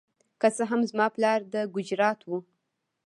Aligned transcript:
که 0.41 0.47
څه 0.55 0.63
هم 0.69 0.81
زما 0.89 1.05
پلار 1.15 1.39
د 1.53 1.55
ګجرات 1.75 2.19
و. 2.25 2.29